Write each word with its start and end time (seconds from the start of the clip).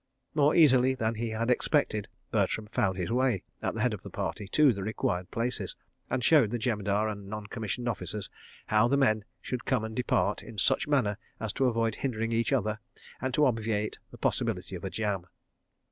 More 0.33 0.55
easily 0.55 0.95
than 0.95 1.13
he 1.13 1.29
had 1.29 1.51
expected, 1.51 2.07
Bertram 2.31 2.65
found 2.65 2.97
his 2.97 3.11
way, 3.11 3.43
at 3.61 3.75
the 3.75 3.81
head 3.81 3.93
of 3.93 4.01
the 4.01 4.09
party, 4.09 4.47
to 4.47 4.73
the 4.73 4.81
required 4.81 5.29
places, 5.29 5.75
and 6.09 6.23
showed 6.23 6.49
the 6.49 6.57
Jemadar 6.57 7.07
and 7.07 7.27
Non 7.27 7.45
commissioned 7.45 7.87
Officers 7.87 8.27
how 8.65 8.87
the 8.87 8.97
men 8.97 9.23
should 9.43 9.63
come 9.63 9.83
and 9.83 9.95
depart, 9.95 10.41
in 10.41 10.57
such 10.57 10.87
manner 10.87 11.19
as 11.39 11.53
to 11.53 11.65
avoid 11.67 11.93
hindering 11.97 12.31
each 12.31 12.51
other 12.51 12.79
and 13.21 13.31
to 13.35 13.45
obviate 13.45 13.99
the 14.09 14.17
possibility 14.17 14.75
of 14.75 14.83
a 14.83 14.89
jam. 14.89 15.27